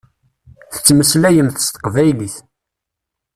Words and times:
Tettmeslayemt 0.73 1.57
s 1.65 1.67
teqbaylit. 1.69 2.35